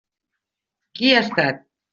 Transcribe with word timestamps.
Qui 1.01 1.13
ha 1.19 1.23
estat? 1.27 1.65